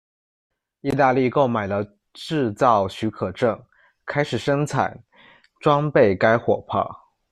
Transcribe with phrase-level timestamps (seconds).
[0.81, 3.63] 意大利购买了制造许可证，
[4.03, 5.03] 开始生产、
[5.59, 7.13] 装备该火炮。